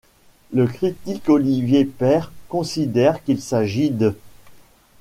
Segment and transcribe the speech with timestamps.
[0.51, 4.15] Le critique Olivier Père considère qu'il s'agit d'